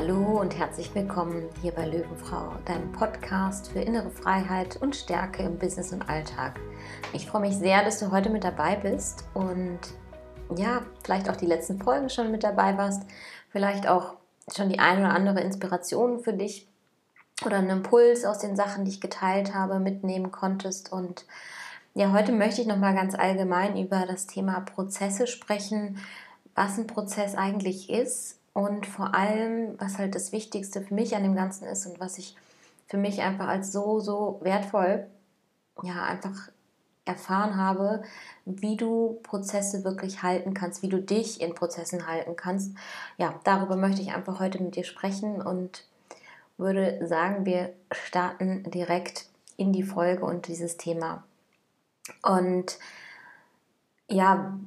[0.00, 5.58] Hallo und herzlich willkommen hier bei Löwenfrau, deinem Podcast für innere Freiheit und Stärke im
[5.58, 6.60] Business und Alltag.
[7.12, 9.80] Ich freue mich sehr, dass du heute mit dabei bist und
[10.56, 13.02] ja, vielleicht auch die letzten Folgen schon mit dabei warst,
[13.50, 14.14] vielleicht auch
[14.54, 16.68] schon die eine oder andere Inspiration für dich
[17.44, 21.26] oder einen Impuls aus den Sachen, die ich geteilt habe, mitnehmen konntest und
[21.94, 25.98] ja, heute möchte ich noch mal ganz allgemein über das Thema Prozesse sprechen,
[26.54, 31.22] was ein Prozess eigentlich ist und vor allem, was halt das Wichtigste für mich an
[31.22, 32.34] dem Ganzen ist und was ich
[32.88, 35.06] für mich einfach als so, so wertvoll,
[35.84, 36.50] ja, einfach
[37.04, 38.02] erfahren habe,
[38.46, 42.74] wie du Prozesse wirklich halten kannst, wie du dich in Prozessen halten kannst.
[43.16, 45.84] Ja, darüber möchte ich einfach heute mit dir sprechen und
[46.56, 51.22] würde sagen, wir starten direkt in die Folge und dieses Thema.
[52.24, 52.76] Und
[54.08, 54.58] ja,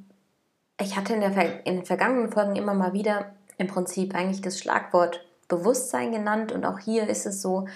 [0.79, 4.59] ich hatte in, der, in den vergangenen Folgen immer mal wieder im Prinzip eigentlich das
[4.59, 6.51] Schlagwort Bewusstsein genannt.
[6.51, 7.67] Und auch hier ist es so,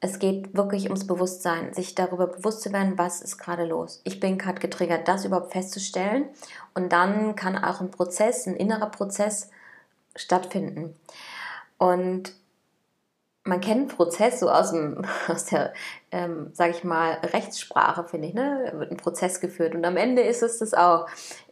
[0.00, 4.00] es geht wirklich ums Bewusstsein, sich darüber bewusst zu werden, was ist gerade los.
[4.04, 6.24] Ich bin gerade getriggert, das überhaupt festzustellen.
[6.74, 9.50] Und dann kann auch ein Prozess, ein innerer Prozess
[10.16, 10.96] stattfinden.
[11.76, 12.32] Und
[13.44, 15.74] man kennt Prozess so aus, dem, aus der,
[16.12, 18.34] ähm, sage ich mal, Rechtssprache, finde ich.
[18.34, 18.70] Ne?
[18.72, 21.08] Da wird ein Prozess geführt und am Ende ist es das auch.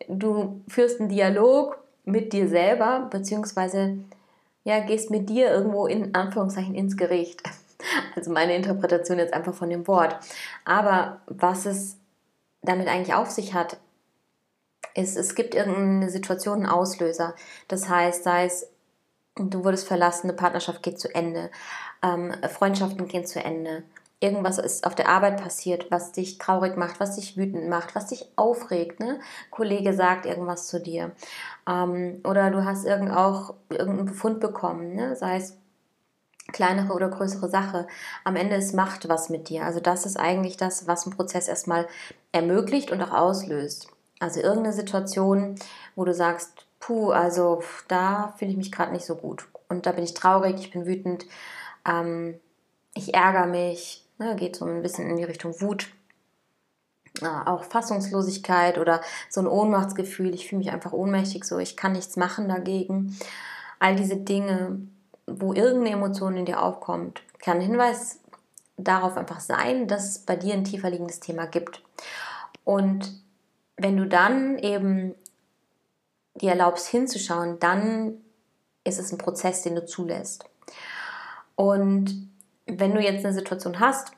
[0.09, 1.79] Du führst einen Dialog
[2.09, 3.99] mit dir selber, beziehungsweise
[4.65, 7.43] ja, gehst mit dir irgendwo in Anführungszeichen ins Gericht.
[8.17, 10.19] Also meine Interpretation jetzt einfach von dem Wort.
[10.65, 11.97] Aber was es
[12.61, 13.77] damit eigentlich auf sich hat,
[14.95, 17.37] ist, es gibt irgendeine Situation, einen Auslöser.
[17.69, 18.69] Das heißt, sei es,
[19.37, 21.53] du wurdest verlassen, eine Partnerschaft geht zu Ende,
[22.03, 23.85] ähm, Freundschaften gehen zu Ende,
[24.21, 28.09] irgendwas ist auf der Arbeit passiert, was dich traurig macht, was dich wütend macht, was
[28.09, 29.01] dich aufregt.
[29.01, 29.21] Ne?
[29.51, 31.13] Kollege sagt irgendwas zu dir.
[31.69, 35.15] Ähm, oder du hast irgend auch irgendeinen Befund bekommen, ne?
[35.15, 35.57] sei es
[36.53, 37.87] kleinere oder größere Sache.
[38.25, 39.65] Am Ende ist Macht was mit dir.
[39.65, 41.87] Also das ist eigentlich das, was ein Prozess erstmal
[42.33, 43.89] ermöglicht und auch auslöst.
[44.19, 45.55] Also irgendeine Situation,
[45.95, 49.47] wo du sagst, puh, also da fühle ich mich gerade nicht so gut.
[49.69, 51.27] Und da bin ich traurig, ich bin wütend,
[51.87, 52.41] ähm,
[52.95, 55.89] ich ärgere mich, Ne, geht so ein bisschen in die Richtung Wut.
[57.23, 60.35] auch Fassungslosigkeit oder so ein Ohnmachtsgefühl.
[60.35, 63.17] Ich fühle mich einfach ohnmächtig, so ich kann nichts machen dagegen.
[63.79, 64.81] All diese Dinge,
[65.27, 68.21] wo irgendeine Emotion in dir aufkommt, kann ein Hinweis
[68.77, 71.83] darauf einfach sein, dass es bei dir ein tiefer liegendes Thema gibt.
[72.65, 73.21] Und
[73.77, 75.15] wenn du dann eben
[76.35, 78.19] dir erlaubst hinzuschauen, dann
[78.85, 80.45] ist es ein Prozess, den du zulässt.
[81.57, 82.29] Und
[82.69, 84.13] wenn du jetzt eine Situation hast,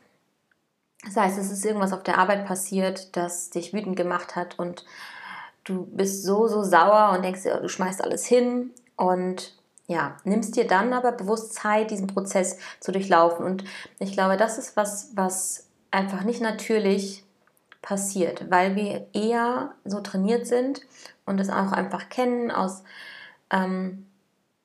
[1.05, 4.85] das heißt, es ist irgendwas auf der Arbeit passiert, das dich wütend gemacht hat und
[5.65, 9.55] du bist so, so sauer und denkst dir, du schmeißt alles hin und
[9.87, 13.45] ja, nimmst dir dann aber bewusst Zeit, diesen Prozess zu durchlaufen.
[13.45, 13.65] Und
[13.99, 17.25] ich glaube, das ist was, was einfach nicht natürlich
[17.83, 20.83] passiert, weil wir eher so trainiert sind
[21.25, 22.85] und es auch einfach kennen aus
[23.51, 24.07] ähm,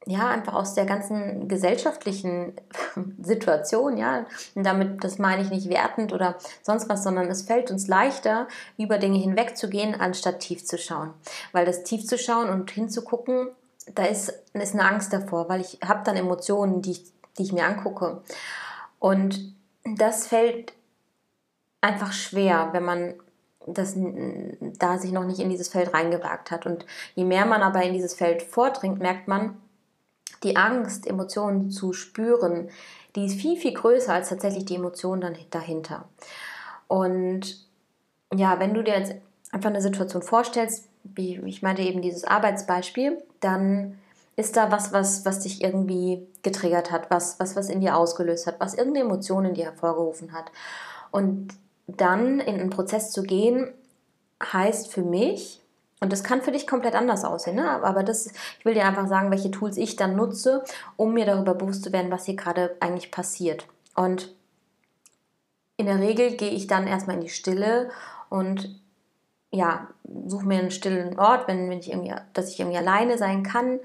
[0.08, 2.54] ja, einfach aus der ganzen gesellschaftlichen
[3.22, 7.72] Situation, ja, und damit, das meine ich nicht wertend oder sonst was, sondern es fällt
[7.72, 11.14] uns leichter, über Dinge hinwegzugehen, anstatt tief zu schauen.
[11.52, 13.48] Weil das tief zu schauen und hinzugucken,
[13.94, 17.04] da ist, ist eine Angst davor, weil ich habe dann Emotionen, die ich,
[17.38, 18.22] die ich mir angucke.
[19.00, 20.74] Und das fällt
[21.82, 23.14] einfach schwer, wenn man
[23.68, 26.66] das, da sich noch nicht in dieses Feld reingewagt hat.
[26.66, 26.86] Und
[27.16, 29.58] je mehr man aber in dieses Feld vordringt, merkt man,
[30.45, 32.69] die Angst, Emotionen zu spüren,
[33.16, 36.06] die ist viel, viel größer als tatsächlich die Emotionen dahinter.
[36.88, 37.66] Und
[38.33, 39.16] ja, wenn du dir jetzt
[39.51, 43.97] einfach eine Situation vorstellst, wie ich meinte eben dieses Arbeitsbeispiel, dann
[44.35, 48.47] ist da was, was, was dich irgendwie getriggert hat, was, was, was in dir ausgelöst
[48.47, 50.51] hat, was irgendeine Emotion in dir hervorgerufen hat.
[51.12, 51.53] Und
[51.88, 53.74] dann in einen Prozess zu gehen,
[54.44, 55.62] heißt für mich,
[56.01, 57.69] und das kann für dich komplett anders aussehen, ne?
[57.83, 58.27] aber das,
[58.59, 60.63] ich will dir einfach sagen, welche Tools ich dann nutze,
[60.97, 63.65] um mir darüber bewusst zu werden, was hier gerade eigentlich passiert.
[63.95, 64.36] Und
[65.77, 67.89] in der Regel gehe ich dann erstmal in die Stille
[68.30, 68.81] und
[69.51, 69.88] ja,
[70.25, 73.80] suche mir einen stillen Ort, wenn, wenn ich irgendwie, dass ich irgendwie alleine sein kann,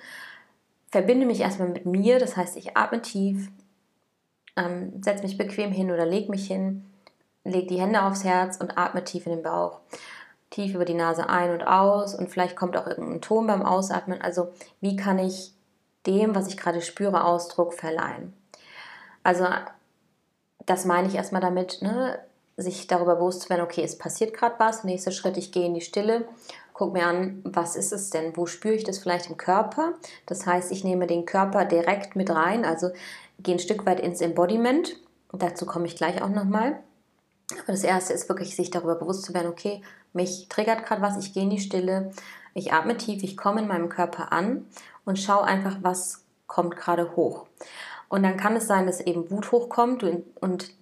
[0.91, 3.51] verbinde mich erstmal mit mir, das heißt, ich atme tief,
[4.57, 6.85] ähm, setze mich bequem hin oder lege mich hin,
[7.45, 9.81] lege die Hände aufs Herz und atme tief in den Bauch
[10.51, 14.21] tief über die Nase ein und aus und vielleicht kommt auch irgendein Ton beim Ausatmen.
[14.21, 15.53] Also wie kann ich
[16.07, 18.33] dem, was ich gerade spüre, Ausdruck verleihen?
[19.23, 19.47] Also
[20.67, 22.19] das meine ich erstmal damit, ne,
[22.57, 25.75] sich darüber bewusst zu werden, okay, es passiert gerade was, nächster Schritt, ich gehe in
[25.75, 26.27] die Stille,
[26.75, 28.37] gucke mir an, was ist es denn?
[28.37, 29.95] Wo spüre ich das vielleicht im Körper?
[30.27, 32.91] Das heißt, ich nehme den Körper direkt mit rein, also
[33.39, 34.97] gehe ein Stück weit ins Embodiment.
[35.33, 36.81] Dazu komme ich gleich auch nochmal.
[37.63, 41.19] Aber das erste ist wirklich, sich darüber bewusst zu werden, okay, mich triggert gerade was,
[41.19, 42.11] ich gehe in die Stille,
[42.55, 44.67] ich atme tief, ich komme in meinem Körper an
[45.05, 47.47] und schaue einfach, was kommt gerade hoch.
[48.09, 50.75] Und dann kann es sein, dass eben Wut hochkommt und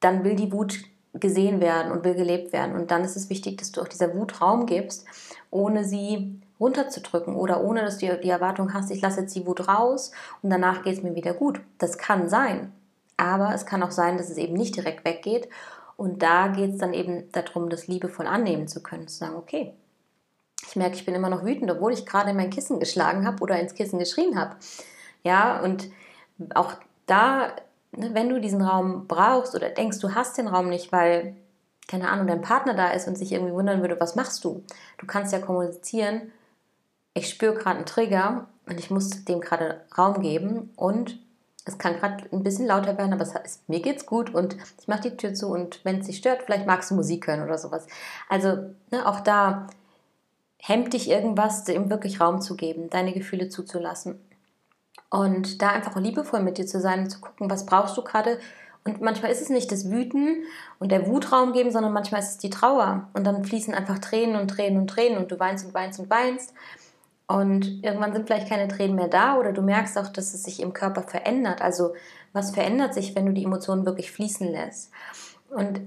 [0.00, 0.80] dann will die Wut
[1.14, 2.74] gesehen werden und will gelebt werden.
[2.74, 5.06] Und dann ist es wichtig, dass du auch dieser Wut Raum gibst,
[5.50, 9.66] ohne sie runterzudrücken oder ohne dass du die Erwartung hast, ich lasse jetzt die Wut
[9.66, 10.12] raus
[10.42, 11.60] und danach geht es mir wieder gut.
[11.78, 12.72] Das kann sein.
[13.16, 15.48] Aber es kann auch sein, dass es eben nicht direkt weggeht.
[16.00, 19.74] Und da geht es dann eben darum, das liebevoll annehmen zu können, zu sagen, okay,
[20.66, 23.42] ich merke, ich bin immer noch wütend, obwohl ich gerade in mein Kissen geschlagen habe
[23.42, 24.56] oder ins Kissen geschrien habe.
[25.22, 25.90] Ja, und
[26.54, 26.74] auch
[27.06, 27.52] da
[27.92, 31.34] Ne, wenn du diesen Raum brauchst oder denkst, du hast den Raum nicht, weil,
[31.88, 34.62] keine Ahnung, dein Partner da ist und sich irgendwie wundern würde, was machst du?
[34.98, 36.32] Du kannst ja kommunizieren,
[37.14, 41.18] ich spüre gerade einen Trigger und ich muss dem gerade Raum geben und
[41.64, 45.10] es kann gerade ein bisschen lauter werden, aber es mir geht's gut und ich mache
[45.10, 47.86] die Tür zu und wenn es dich stört, vielleicht magst du Musik hören oder sowas.
[48.28, 48.48] Also
[48.90, 49.66] ne, auch da
[50.58, 54.20] hemmt dich irgendwas, dem wirklich Raum zu geben, deine Gefühle zuzulassen.
[55.10, 58.38] Und da einfach liebevoll mit dir zu sein und zu gucken, was brauchst du gerade.
[58.84, 60.44] Und manchmal ist es nicht das Wüten
[60.78, 63.08] und der Wutraum geben, sondern manchmal ist es die Trauer.
[63.12, 66.08] Und dann fließen einfach Tränen und Tränen und Tränen und du weinst und weinst und
[66.10, 66.54] weinst.
[67.30, 70.58] Und irgendwann sind vielleicht keine Tränen mehr da oder du merkst auch, dass es sich
[70.60, 71.62] im Körper verändert.
[71.62, 71.94] Also
[72.32, 74.90] was verändert sich, wenn du die Emotionen wirklich fließen lässt?
[75.48, 75.80] Und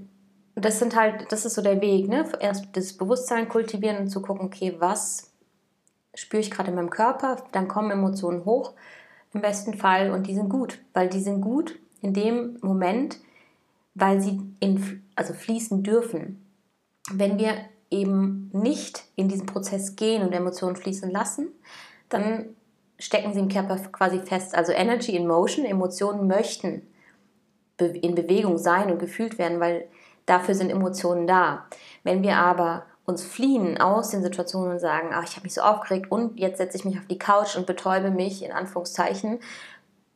[0.54, 2.24] das sind halt, das ist so der Weg, ne?
[2.40, 5.34] Erst das Bewusstsein kultivieren und zu gucken, okay, was
[6.14, 7.36] spüre ich gerade in meinem Körper?
[7.52, 8.72] Dann kommen Emotionen hoch
[9.34, 13.18] im besten Fall und die sind gut, weil die sind gut in dem Moment,
[13.94, 16.42] weil sie in, also fließen dürfen.
[17.12, 17.54] Wenn wir
[17.94, 21.48] eben nicht in diesen Prozess gehen und Emotionen fließen lassen,
[22.08, 22.46] dann
[22.98, 24.54] stecken sie im Körper quasi fest.
[24.54, 26.82] Also Energy in Motion, Emotionen möchten
[27.78, 29.86] in Bewegung sein und gefühlt werden, weil
[30.26, 31.66] dafür sind Emotionen da.
[32.02, 35.60] Wenn wir aber uns fliehen aus den Situationen und sagen, ach, ich habe mich so
[35.60, 39.40] aufgeregt und jetzt setze ich mich auf die Couch und betäube mich in Anführungszeichen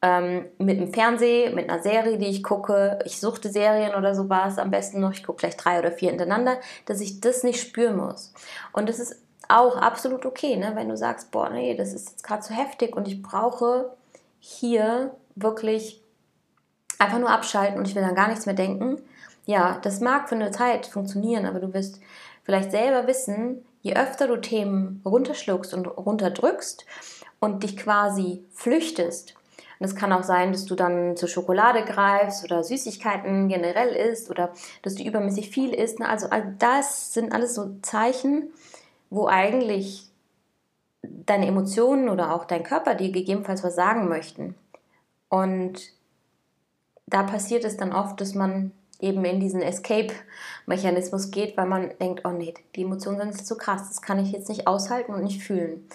[0.03, 2.99] ähm, mit dem Fernseh, mit einer Serie, die ich gucke.
[3.05, 5.13] Ich suchte Serien oder sowas am besten noch.
[5.13, 8.33] Ich gucke gleich drei oder vier hintereinander, dass ich das nicht spüren muss.
[8.73, 9.17] Und das ist
[9.49, 10.73] auch absolut okay, ne?
[10.75, 13.97] wenn du sagst, boah, nee, das ist jetzt gerade zu heftig und ich brauche
[14.39, 16.03] hier wirklich
[16.99, 19.01] einfach nur abschalten und ich will dann gar nichts mehr denken.
[19.47, 22.01] Ja, das mag für eine Zeit funktionieren, aber du wirst
[22.45, 26.85] vielleicht selber wissen, je öfter du Themen runterschluckst und runterdrückst
[27.41, 29.38] und dich quasi flüchtest,
[29.79, 34.29] und es kann auch sein, dass du dann zur Schokolade greifst oder Süßigkeiten generell isst
[34.29, 34.53] oder
[34.83, 36.01] dass du übermäßig viel isst.
[36.01, 36.29] Also
[36.59, 38.51] das sind alles so Zeichen,
[39.11, 40.09] wo eigentlich
[41.03, 44.57] deine Emotionen oder auch dein Körper dir gegebenenfalls was sagen möchten.
[45.29, 45.93] Und
[47.07, 52.23] da passiert es dann oft, dass man eben in diesen Escape-Mechanismus geht, weil man denkt,
[52.25, 55.43] oh nee, die Emotionen sind zu krass, das kann ich jetzt nicht aushalten und nicht
[55.43, 55.89] fühlen.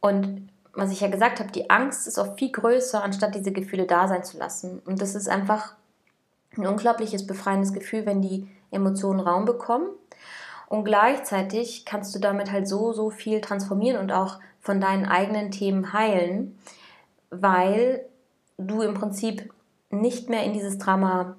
[0.00, 3.86] Und was ich ja gesagt habe, die Angst ist oft viel größer, anstatt diese Gefühle
[3.86, 4.80] da sein zu lassen.
[4.84, 5.74] Und das ist einfach
[6.56, 9.88] ein unglaubliches befreiendes Gefühl, wenn die Emotionen Raum bekommen.
[10.68, 15.50] Und gleichzeitig kannst du damit halt so, so viel transformieren und auch von deinen eigenen
[15.50, 16.58] Themen heilen,
[17.30, 18.04] weil
[18.58, 19.52] du im Prinzip
[19.90, 21.36] nicht mehr in dieses Drama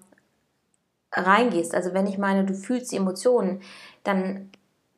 [1.12, 3.62] reingehst, also wenn ich meine, du fühlst die Emotionen,
[4.03, 4.50] dann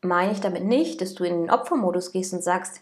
[0.02, 2.82] meine ich damit nicht, dass du in den Opfermodus gehst und sagst,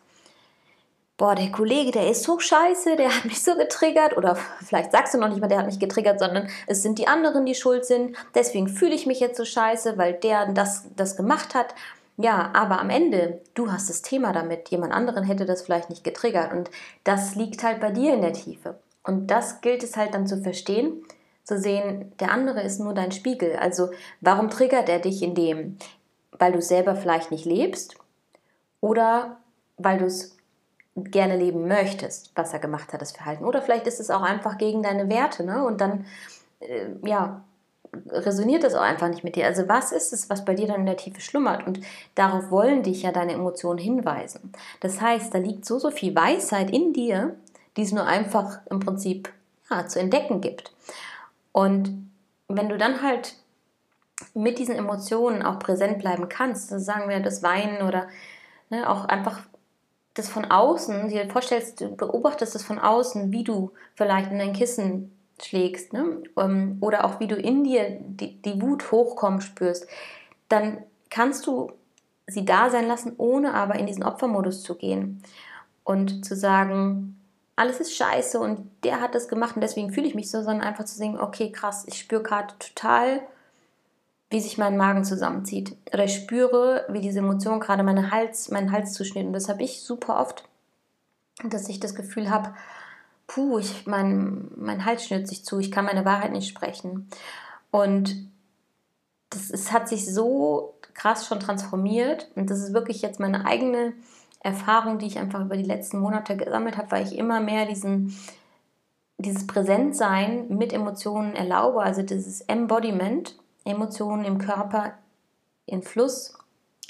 [1.20, 5.14] boah, der Kollege, der ist so scheiße, der hat mich so getriggert oder vielleicht sagst
[5.14, 7.86] du noch nicht mal, der hat mich getriggert, sondern es sind die anderen, die schuld
[7.86, 11.76] sind, deswegen fühle ich mich jetzt so scheiße, weil der das, das gemacht hat.
[12.16, 16.06] Ja, aber am Ende, du hast das Thema damit, jemand anderen hätte das vielleicht nicht
[16.06, 16.72] getriggert und
[17.04, 18.80] das liegt halt bei dir in der Tiefe.
[19.04, 21.04] Und das gilt es halt dann zu verstehen,
[21.44, 23.58] zu sehen, der andere ist nur dein Spiegel.
[23.58, 23.90] Also
[24.22, 25.78] warum triggert er dich in dem?
[26.32, 27.98] Weil du selber vielleicht nicht lebst
[28.80, 29.38] oder
[29.78, 30.39] weil du es
[31.06, 33.46] gerne leben möchtest, was er gemacht hat, das Verhalten.
[33.46, 35.66] Oder vielleicht ist es auch einfach gegen deine Werte, ne?
[35.66, 36.06] Und dann,
[36.60, 37.42] äh, ja,
[38.12, 39.46] resoniert das auch einfach nicht mit dir.
[39.46, 41.66] Also was ist es, was bei dir dann in der Tiefe schlummert?
[41.66, 41.80] Und
[42.16, 44.52] darauf wollen dich ja deine Emotionen hinweisen.
[44.80, 47.36] Das heißt, da liegt so, so viel Weisheit in dir,
[47.78, 49.32] die es nur einfach im Prinzip
[49.70, 50.72] ja, zu entdecken gibt.
[51.52, 52.12] Und
[52.48, 53.36] wenn du dann halt
[54.34, 58.08] mit diesen Emotionen auch präsent bleiben kannst, also sagen wir das Weinen oder
[58.70, 59.42] ne, auch einfach
[60.20, 64.54] das von außen, dir vorstellst, du beobachtest das von außen, wie du vielleicht in dein
[64.54, 65.12] Kissen
[65.42, 66.22] schlägst ne?
[66.38, 69.88] Ähm, oder auch wie du in dir die, die Wut hochkommen spürst,
[70.50, 71.72] dann kannst du
[72.28, 75.24] sie da sein lassen, ohne aber in diesen Opfermodus zu gehen
[75.84, 77.20] und zu sagen,
[77.56, 80.68] alles ist scheiße und der hat das gemacht und deswegen fühle ich mich so, sondern
[80.68, 83.22] einfach zu sehen, okay, krass, ich spüre gerade total,
[84.30, 85.76] wie sich mein Magen zusammenzieht.
[85.92, 89.26] Oder ich spüre, wie diese Emotion gerade meine Hals, meinen Hals zuschnitt.
[89.26, 90.44] Und das habe ich super oft,
[91.44, 92.54] dass ich das Gefühl habe,
[93.28, 97.10] puh, ich, mein, mein Hals schnürt sich zu, ich kann meine Wahrheit nicht sprechen.
[97.72, 98.30] Und
[99.30, 103.94] das es hat sich so krass schon transformiert und das ist wirklich jetzt meine eigene
[104.42, 108.18] Erfahrung, die ich einfach über die letzten Monate gesammelt habe, weil ich immer mehr diesen,
[109.18, 113.36] dieses Präsentsein mit Emotionen erlaube, also dieses Embodiment,
[113.70, 114.94] Emotionen im Körper
[115.66, 116.34] in Fluss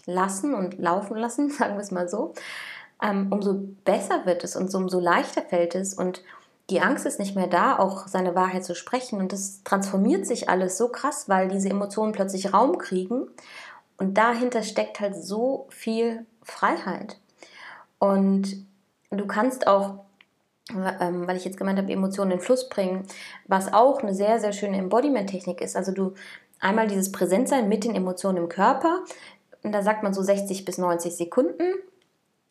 [0.05, 2.33] lassen und laufen lassen, sagen wir es mal so,
[3.01, 3.53] ähm, umso
[3.85, 6.21] besser wird es und umso leichter fällt es und
[6.69, 9.19] die Angst ist nicht mehr da, auch seine Wahrheit zu sprechen.
[9.19, 13.27] Und das transformiert sich alles so krass, weil diese Emotionen plötzlich Raum kriegen.
[13.97, 17.17] Und dahinter steckt halt so viel Freiheit.
[17.97, 18.65] Und
[19.09, 20.05] du kannst auch,
[20.69, 23.07] ähm, weil ich jetzt gemeint habe, Emotionen in Fluss bringen,
[23.47, 25.75] was auch eine sehr, sehr schöne Embodiment-Technik ist.
[25.75, 26.13] Also du
[26.59, 29.03] einmal dieses Präsentsein mit den Emotionen im Körper.
[29.63, 31.63] Und da sagt man so 60 bis 90 Sekunden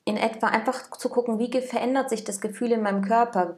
[0.08, 3.56] in etwa einfach zu gucken, wie verändert sich das Gefühl in meinem Körper.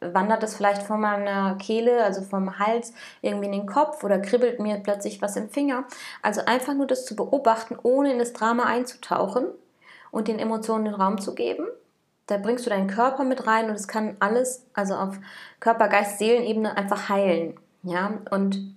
[0.00, 4.58] Wandert es vielleicht von meiner Kehle, also vom Hals, irgendwie in den Kopf oder kribbelt
[4.58, 5.84] mir plötzlich was im Finger.
[6.20, 9.46] Also einfach nur das zu beobachten, ohne in das Drama einzutauchen
[10.10, 11.68] und den Emotionen den Raum zu geben.
[12.26, 15.20] Da bringst du deinen Körper mit rein und es kann alles, also auf
[15.60, 17.54] Körper, Geist, Seelenebene einfach heilen.
[17.84, 18.74] Ja, und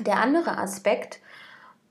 [0.00, 1.20] der andere Aspekt,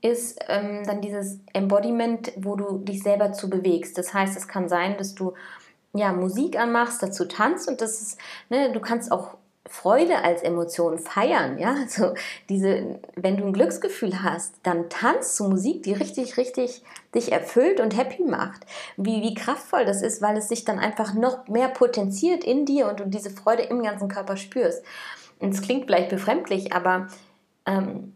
[0.02, 3.96] ist ähm, dann dieses Embodiment, wo du dich selber zu bewegst.
[3.96, 5.34] Das heißt, es kann sein, dass du
[5.94, 8.18] ja Musik anmachst, dazu tanzt und das ist,
[8.50, 9.36] ne, du kannst auch
[9.68, 12.14] Freude als Emotion feiern, ja, also
[12.48, 16.82] diese, wenn du ein Glücksgefühl hast, dann tanzt zu Musik, die richtig, richtig
[17.14, 18.66] dich erfüllt und happy macht.
[18.96, 22.88] Wie, wie kraftvoll das ist, weil es sich dann einfach noch mehr potenziert in dir
[22.88, 24.82] und du diese Freude im ganzen Körper spürst.
[25.38, 27.08] Und es klingt vielleicht befremdlich, aber
[27.66, 28.14] ähm,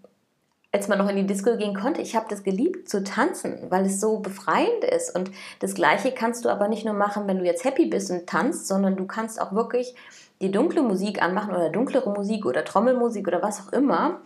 [0.76, 3.86] als man noch in die Disco gehen konnte, ich habe das geliebt zu tanzen, weil
[3.86, 5.14] es so befreiend ist.
[5.14, 8.26] Und das Gleiche kannst du aber nicht nur machen, wenn du jetzt happy bist und
[8.26, 9.94] tanzt, sondern du kannst auch wirklich
[10.42, 14.20] die dunkle Musik anmachen oder dunklere Musik oder Trommelmusik oder was auch immer.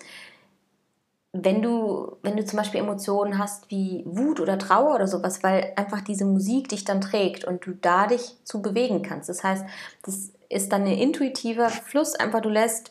[1.32, 5.72] Wenn du, wenn du zum Beispiel Emotionen hast wie Wut oder Trauer oder sowas, weil
[5.76, 9.28] einfach diese Musik dich dann trägt und du da dich zu bewegen kannst.
[9.28, 9.64] Das heißt,
[10.02, 12.90] das ist dann ein intuitiver Fluss, einfach du lässt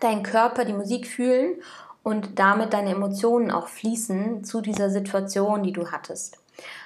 [0.00, 1.56] deinen Körper die Musik fühlen
[2.02, 6.38] und damit deine Emotionen auch fließen zu dieser Situation, die du hattest.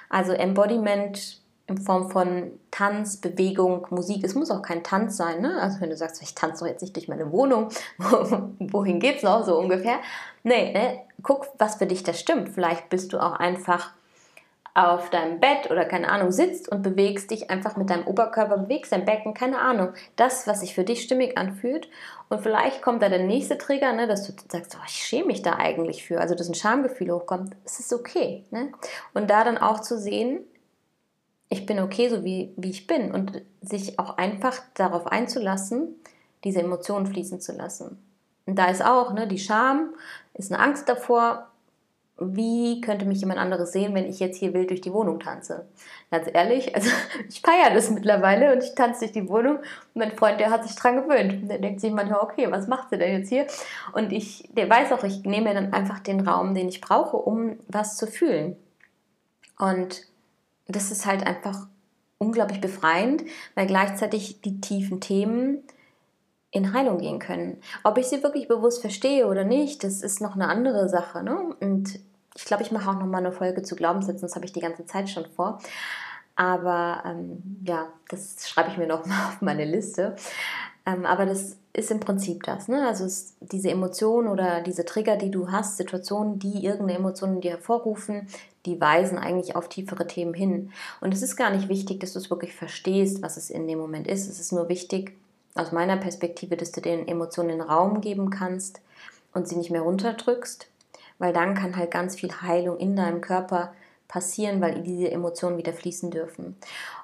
[0.09, 4.23] Also Embodiment in Form von Tanz, Bewegung, Musik.
[4.23, 5.61] Es muss auch kein Tanz sein, ne?
[5.61, 7.69] Also wenn du sagst, ich tanze doch jetzt nicht durch meine Wohnung,
[8.59, 9.99] wohin geht's noch so ungefähr?
[10.43, 11.01] Nee, ne?
[11.21, 12.49] guck, was für dich das stimmt.
[12.49, 13.91] Vielleicht bist du auch einfach
[14.87, 18.91] auf deinem Bett oder keine Ahnung sitzt und bewegst dich einfach mit deinem Oberkörper, bewegst
[18.91, 19.93] dein Becken, keine Ahnung.
[20.15, 21.89] Das, was sich für dich stimmig anfühlt.
[22.29, 25.41] Und vielleicht kommt da der nächste Trigger, ne, dass du sagst, oh, ich schäme mich
[25.41, 26.19] da eigentlich für.
[26.19, 27.55] Also, dass ein Schamgefühl hochkommt.
[27.65, 28.45] Es ist okay.
[28.51, 28.71] Ne?
[29.13, 30.41] Und da dann auch zu sehen,
[31.49, 33.11] ich bin okay, so wie, wie ich bin.
[33.11, 35.95] Und sich auch einfach darauf einzulassen,
[36.43, 37.97] diese Emotionen fließen zu lassen.
[38.45, 39.93] Und da ist auch, ne, die Scham
[40.33, 41.48] ist eine Angst davor,
[42.21, 45.67] wie könnte mich jemand anderes sehen, wenn ich jetzt hier wild durch die Wohnung tanze?
[46.11, 46.89] Ganz ehrlich, also
[47.29, 50.67] ich feiere das mittlerweile und ich tanze durch die Wohnung und mein Freund, der hat
[50.67, 51.49] sich dran gewöhnt.
[51.49, 53.47] Der denkt sich manchmal, okay, was macht sie denn jetzt hier?
[53.93, 57.17] Und ich, der weiß auch, ich nehme mir dann einfach den Raum, den ich brauche,
[57.17, 58.55] um was zu fühlen.
[59.57, 60.03] Und
[60.67, 61.67] das ist halt einfach
[62.17, 63.23] unglaublich befreiend,
[63.55, 65.63] weil gleichzeitig die tiefen Themen
[66.51, 67.61] in Heilung gehen können.
[67.83, 71.23] Ob ich sie wirklich bewusst verstehe oder nicht, das ist noch eine andere Sache.
[71.23, 71.55] Ne?
[71.59, 71.99] Und
[72.39, 74.61] ich glaube, ich mache auch noch mal eine Folge zu Glaubenssätzen, das habe ich die
[74.61, 75.59] ganze Zeit schon vor.
[76.37, 80.15] Aber ähm, ja, das schreibe ich mir noch mal auf meine Liste.
[80.85, 82.69] Ähm, aber das ist im Prinzip das.
[82.69, 82.87] Ne?
[82.87, 83.05] Also
[83.41, 88.27] diese Emotionen oder diese Trigger, die du hast, Situationen, die irgendeine Emotion in dir hervorrufen,
[88.65, 90.71] die weisen eigentlich auf tiefere Themen hin.
[91.01, 93.79] Und es ist gar nicht wichtig, dass du es wirklich verstehst, was es in dem
[93.79, 94.29] Moment ist.
[94.29, 95.17] Es ist nur wichtig,
[95.55, 98.79] aus meiner Perspektive, dass du den Emotionen Raum geben kannst
[99.33, 100.69] und sie nicht mehr runterdrückst
[101.19, 103.73] weil dann kann halt ganz viel Heilung in deinem Körper
[104.07, 106.55] passieren, weil diese Emotionen wieder fließen dürfen.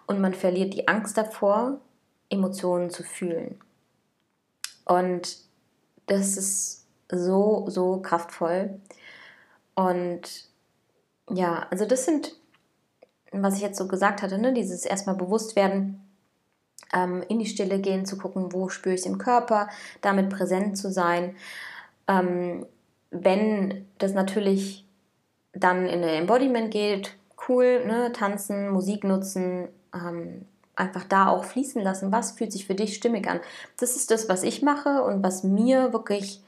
[0.08, 1.80] Und man verliert die Angst davor,
[2.30, 3.60] Emotionen zu fühlen.
[4.86, 5.38] Und
[6.08, 8.80] das ist so, so kraftvoll.
[9.76, 10.46] Und
[11.30, 12.36] ja, also das sind,
[13.32, 16.02] was ich jetzt so gesagt hatte, ne, dieses erstmal bewusst werden,
[16.94, 19.70] ähm, in die Stille gehen, zu gucken, wo spüre ich es im Körper,
[20.02, 21.36] damit präsent zu sein.
[22.08, 22.66] Ähm,
[23.24, 24.86] wenn das natürlich
[25.54, 27.16] dann in eine Embodiment geht,
[27.48, 28.12] cool, ne?
[28.12, 30.46] tanzen, Musik nutzen, ähm,
[30.76, 33.40] einfach da auch fließen lassen, was fühlt sich für dich stimmig an.
[33.80, 36.42] Das ist das, was ich mache und was mir wirklich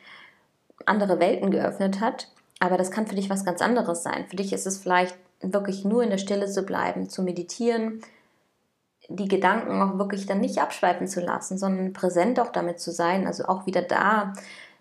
[0.86, 2.29] andere Welten geöffnet hat.
[2.59, 4.25] Aber das kann für dich was ganz anderes sein.
[4.27, 8.01] Für dich ist es vielleicht wirklich nur in der Stille zu bleiben, zu meditieren,
[9.09, 13.25] die Gedanken auch wirklich dann nicht abschweifen zu lassen, sondern präsent auch damit zu sein.
[13.25, 14.33] Also auch wieder da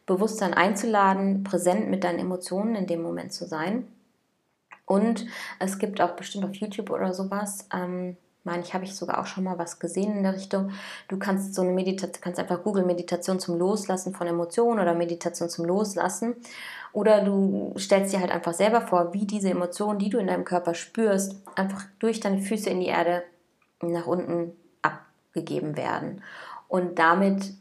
[0.06, 3.86] Bewusstsein einzuladen, präsent mit deinen Emotionen in dem Moment zu sein.
[4.84, 5.26] Und
[5.58, 9.26] es gibt auch bestimmt auf YouTube oder sowas, ähm, meine ich, habe ich sogar auch
[9.26, 10.70] schon mal was gesehen in der Richtung.
[11.08, 15.48] Du kannst so eine Meditation, kannst einfach Google Meditation zum Loslassen von Emotionen oder Meditation
[15.48, 16.36] zum Loslassen.
[16.92, 20.44] Oder du stellst dir halt einfach selber vor, wie diese Emotionen, die du in deinem
[20.44, 23.24] Körper spürst, einfach durch deine Füße in die Erde
[23.82, 26.22] nach unten abgegeben werden.
[26.68, 27.52] Und damit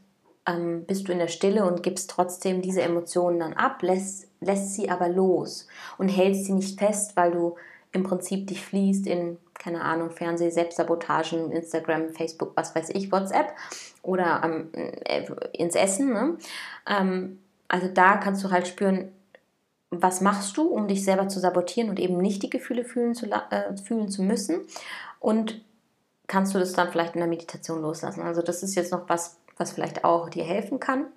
[0.46, 4.74] ähm, bist du in der Stille und gibst trotzdem diese Emotionen dann ab, lässt, lässt
[4.74, 7.56] sie aber los und hältst sie nicht fest, weil du
[7.92, 13.54] im Prinzip dich fließt in, keine Ahnung, Fernseh, Selbstsabotagen, Instagram, Facebook, was weiß ich, WhatsApp
[14.04, 16.14] oder ähm, äh, ins Essen.
[16.14, 16.38] Ne?
[16.88, 19.12] Ähm, also da kannst du halt spüren,
[19.90, 23.28] was machst du, um dich selber zu sabotieren und eben nicht die Gefühle fühlen zu,
[23.28, 24.62] äh, fühlen zu müssen.
[25.20, 25.62] Und
[26.28, 28.22] kannst du das dann vielleicht in der Meditation loslassen.
[28.22, 31.08] Also das ist jetzt noch was, was vielleicht auch dir helfen kann.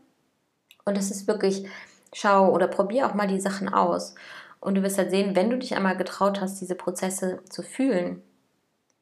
[0.84, 1.68] Und es ist wirklich,
[2.12, 4.14] schau oder probier auch mal die Sachen aus.
[4.60, 8.22] Und du wirst halt sehen, wenn du dich einmal getraut hast, diese Prozesse zu fühlen,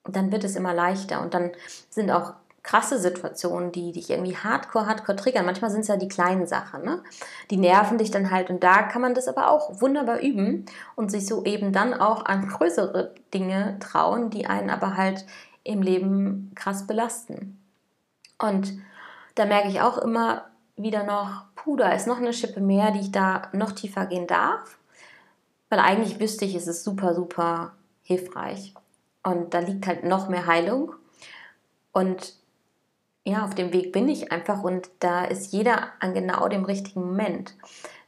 [0.05, 1.21] dann wird es immer leichter.
[1.23, 1.52] Und dann
[1.90, 2.35] sind auch
[2.66, 5.47] krasse Situationen, die dich irgendwie hardcore, hardcore triggern.
[5.47, 7.00] Manchmal sind es ja die kleinen Sachen, ne?
[7.50, 8.50] Die nerven dich dann halt.
[8.50, 10.66] Und da kann man das aber auch wunderbar üben
[10.97, 15.25] und sich so eben dann auch an größere Dinge trauen, die einen aber halt
[15.62, 17.62] im Leben krass belasten.
[18.38, 18.73] Und
[19.37, 23.00] da merke ich auch immer wieder noch, puh, da ist noch eine Schippe mehr, die
[23.00, 24.78] ich da noch tiefer gehen darf.
[25.68, 27.72] Weil eigentlich wüsste ich, es ist super, super
[28.03, 28.75] hilfreich.
[29.22, 30.92] Und da liegt halt noch mehr Heilung.
[31.92, 32.35] Und
[33.25, 37.01] ja, auf dem Weg bin ich einfach und da ist jeder an genau dem richtigen
[37.01, 37.55] Moment.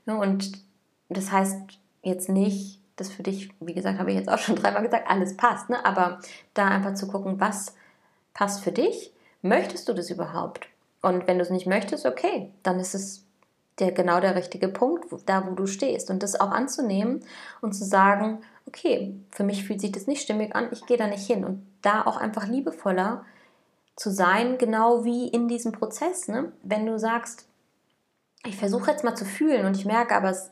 [0.07, 0.63] Und
[1.09, 1.57] das heißt
[2.03, 5.37] jetzt nicht, dass für dich, wie gesagt, habe ich jetzt auch schon dreimal gesagt, alles
[5.37, 5.69] passt.
[5.71, 5.85] Ne?
[5.85, 6.21] Aber
[6.55, 7.75] da einfach zu gucken, was
[8.33, 9.13] passt für dich?
[9.43, 10.69] Möchtest du das überhaupt?
[11.03, 13.25] Und wenn du es nicht möchtest, okay, dann ist es
[13.79, 16.11] der, genau der richtige Punkt, da wo du stehst.
[16.11, 17.25] Und das auch anzunehmen
[17.61, 21.07] und zu sagen, okay, für mich fühlt sich das nicht stimmig an, ich gehe da
[21.07, 21.45] nicht hin.
[21.45, 23.25] Und da auch einfach liebevoller
[23.97, 26.29] zu sein, genau wie in diesem Prozess.
[26.29, 26.53] Ne?
[26.63, 27.47] Wenn du sagst,
[28.45, 30.51] ich versuche jetzt mal zu fühlen und ich merke aber, es,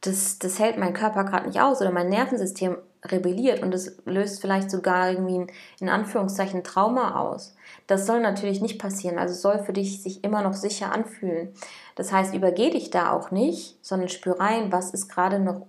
[0.00, 4.40] das, das hält mein Körper gerade nicht aus oder mein Nervensystem rebelliert und es löst
[4.40, 5.46] vielleicht sogar irgendwie ein,
[5.80, 7.54] in Anführungszeichen Trauma aus.
[7.86, 11.52] Das soll natürlich nicht passieren, also soll für dich sich immer noch sicher anfühlen.
[11.94, 15.66] Das heißt, übergeh dich da auch nicht, sondern spür rein, was ist gerade noch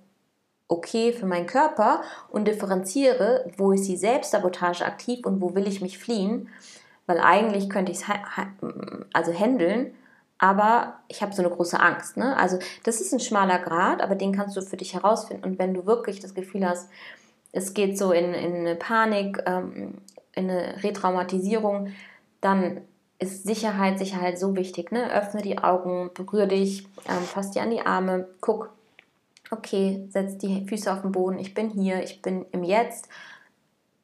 [0.68, 5.82] okay für meinen Körper und differenziere, wo ist die Selbstsabotage aktiv und wo will ich
[5.82, 6.50] mich fliehen,
[7.06, 8.06] weil eigentlich könnte ich es
[9.14, 9.94] also handeln,
[10.40, 12.18] aber ich habe so eine große Angst.
[12.18, 12.36] Ne?
[12.38, 15.44] Also das ist ein schmaler Grad, aber den kannst du für dich herausfinden.
[15.44, 16.90] Und wenn du wirklich das Gefühl hast,
[17.52, 19.96] es geht so in, in eine Panik, ähm,
[20.34, 21.94] in eine Retraumatisierung,
[22.42, 22.82] dann
[23.20, 24.92] ist Sicherheit, Sicherheit so wichtig.
[24.92, 25.12] Ne?
[25.12, 28.70] Öffne die Augen, berühre dich, ähm, fass dir an die Arme, guck,
[29.50, 33.10] okay, setz die Füße auf den Boden, ich bin hier, ich bin im Jetzt,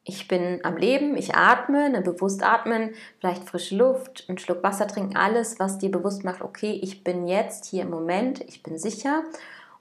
[0.04, 4.86] ich bin am Leben, ich atme, ne, bewusst atmen, vielleicht frische Luft, einen Schluck Wasser
[4.86, 8.78] trinken, alles, was dir bewusst macht, okay, ich bin jetzt hier im Moment, ich bin
[8.78, 9.22] sicher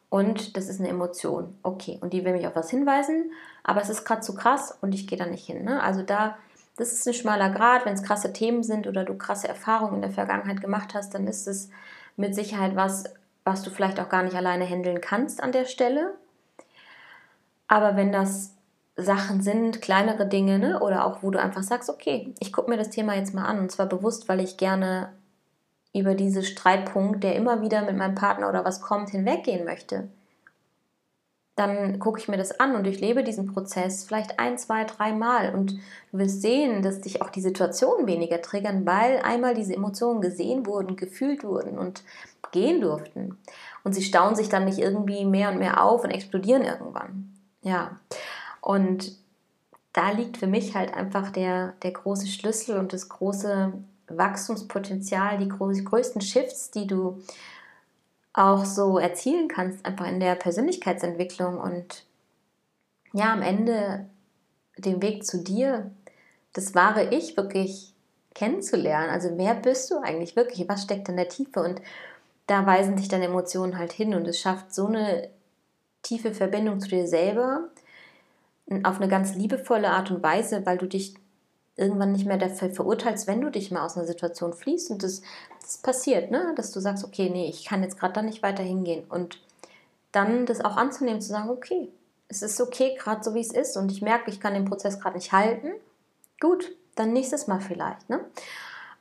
[0.09, 1.57] und das ist eine Emotion.
[1.61, 3.31] Okay, und die will mich auf was hinweisen,
[3.63, 5.65] aber es ist gerade zu krass und ich gehe da nicht hin.
[5.65, 5.83] Ne?
[5.83, 6.37] Also da,
[6.77, 10.01] das ist ein schmaler Grad, wenn es krasse Themen sind oder du krasse Erfahrungen in
[10.03, 11.69] der Vergangenheit gemacht hast, dann ist es
[12.15, 13.03] mit Sicherheit was,
[13.43, 16.13] was du vielleicht auch gar nicht alleine handeln kannst an der Stelle.
[17.67, 18.53] Aber wenn das
[18.95, 20.79] Sachen sind, kleinere Dinge, ne?
[20.79, 23.59] oder auch wo du einfach sagst, okay, ich gucke mir das Thema jetzt mal an
[23.59, 25.13] und zwar bewusst, weil ich gerne
[25.93, 30.09] über diesen Streitpunkt, der immer wieder mit meinem Partner oder was kommt, hinweggehen möchte,
[31.55, 35.53] dann gucke ich mir das an und durchlebe diesen Prozess vielleicht ein, zwei, drei Mal
[35.53, 35.73] und
[36.11, 40.65] du wirst sehen, dass dich auch die Situationen weniger triggern, weil einmal diese Emotionen gesehen
[40.65, 42.03] wurden, gefühlt wurden und
[42.51, 43.37] gehen durften.
[43.83, 47.33] Und sie stauen sich dann nicht irgendwie mehr und mehr auf und explodieren irgendwann.
[47.61, 47.99] Ja,
[48.63, 49.17] und
[49.91, 53.73] da liegt für mich halt einfach der, der große Schlüssel und das große
[54.07, 57.21] Wachstumspotenzial, die größten Shifts, die du
[58.31, 62.05] auch so erzielen kannst, einfach in der Persönlichkeitsentwicklung und
[63.11, 64.05] ja, am Ende
[64.77, 65.91] den Weg zu dir,
[66.53, 67.93] das wahre Ich wirklich
[68.33, 69.09] kennenzulernen.
[69.09, 70.69] Also wer bist du eigentlich wirklich?
[70.69, 71.61] Was steckt in der Tiefe?
[71.61, 71.81] Und
[72.47, 75.29] da weisen dich deine Emotionen halt hin und es schafft so eine
[76.01, 77.69] tiefe Verbindung zu dir selber
[78.83, 81.15] auf eine ganz liebevolle Art und Weise, weil du dich
[81.75, 85.21] irgendwann nicht mehr dafür verurteilst, wenn du dich mal aus einer Situation fließt und das,
[85.61, 86.53] das passiert, ne?
[86.55, 89.39] dass du sagst, okay, nee, ich kann jetzt gerade da nicht weiter hingehen und
[90.11, 91.89] dann das auch anzunehmen, zu sagen, okay,
[92.27, 94.99] es ist okay, gerade so wie es ist und ich merke, ich kann den Prozess
[94.99, 95.71] gerade nicht halten,
[96.39, 98.07] gut, dann nächstes Mal vielleicht.
[98.09, 98.19] Ne?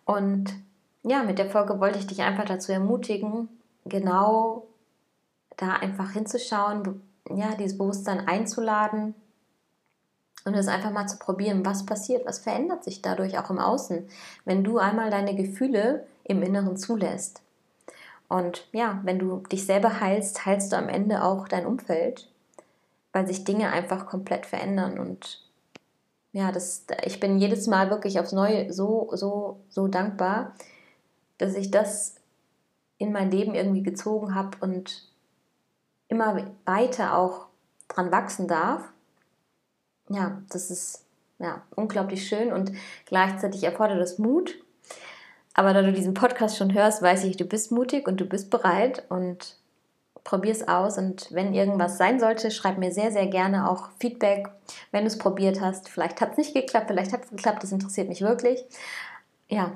[0.07, 0.55] Und
[1.03, 3.49] ja, mit der Folge wollte ich dich einfach dazu ermutigen,
[3.85, 4.67] genau
[5.59, 9.15] da einfach hinzuschauen, ja, dieses Bewusstsein einzuladen
[10.45, 14.09] und es einfach mal zu probieren, was passiert, was verändert sich dadurch auch im Außen,
[14.45, 17.43] wenn du einmal deine Gefühle im Inneren zulässt.
[18.29, 22.31] Und ja, wenn du dich selber heilst, heilst du am Ende auch dein Umfeld,
[23.13, 24.99] weil sich Dinge einfach komplett verändern.
[24.99, 25.47] Und
[26.33, 30.55] ja, das, ich bin jedes Mal wirklich aufs Neue so, so, so dankbar,
[31.39, 32.17] dass ich das
[32.97, 35.09] in mein Leben irgendwie gezogen habe und
[36.09, 37.47] immer weiter auch
[37.89, 38.92] dran wachsen darf
[40.13, 41.05] ja, das ist
[41.39, 42.73] ja, unglaublich schön und
[43.07, 44.55] gleichzeitig erfordert es Mut.
[45.55, 48.49] Aber da du diesen Podcast schon hörst, weiß ich, du bist mutig und du bist
[48.49, 49.57] bereit und
[50.25, 50.97] probier es aus.
[50.97, 54.49] Und wenn irgendwas sein sollte, schreib mir sehr, sehr gerne auch Feedback,
[54.93, 55.89] wenn du es probiert hast.
[55.89, 58.65] Vielleicht hat es nicht geklappt, vielleicht hat es geklappt, das interessiert mich wirklich.
[59.49, 59.73] Ja,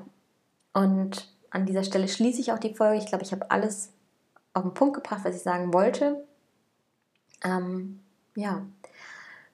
[0.72, 2.98] und an dieser Stelle schließe ich auch die Folge.
[2.98, 3.90] Ich glaube, ich habe alles
[4.54, 6.24] auf den Punkt gebracht, was ich sagen wollte.
[7.44, 8.00] Ähm,
[8.34, 8.62] ja,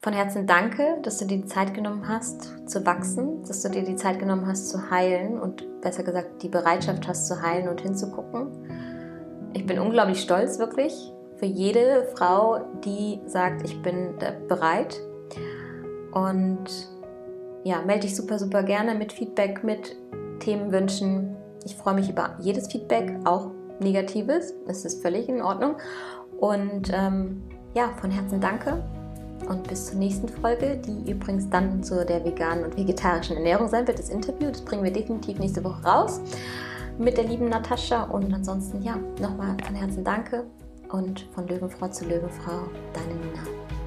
[0.02, 3.84] von Herzen danke, dass du dir die Zeit genommen hast zu wachsen, dass du dir
[3.84, 7.80] die Zeit genommen hast zu heilen und besser gesagt die Bereitschaft hast zu heilen und
[7.80, 8.48] hinzugucken.
[9.52, 10.92] Ich bin unglaublich stolz wirklich
[11.36, 14.14] für jede Frau, die sagt, ich bin
[14.48, 15.00] bereit.
[16.12, 16.64] Und
[17.62, 19.96] ja, melde dich super, super gerne mit Feedback, mit
[20.40, 21.36] Themenwünschen.
[21.64, 24.52] Ich freue mich über jedes Feedback, auch negatives.
[24.66, 25.76] Das ist völlig in Ordnung.
[26.38, 27.42] Und ähm,
[27.74, 28.82] ja, von Herzen danke
[29.48, 33.86] und bis zur nächsten Folge, die übrigens dann zu der veganen und vegetarischen Ernährung sein
[33.86, 34.50] wird, das Interview.
[34.50, 36.20] Das bringen wir definitiv nächste Woche raus
[36.98, 38.04] mit der lieben Natascha.
[38.04, 40.44] Und ansonsten, ja, nochmal von Herzen danke
[40.90, 43.81] und von Löwenfrau zu Löwenfrau, deine Nina.